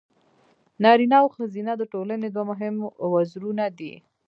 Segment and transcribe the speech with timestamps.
[0.83, 2.75] نارینه او ښځینه د ټولنې دوه مهم
[3.13, 3.93] وزرونه دي.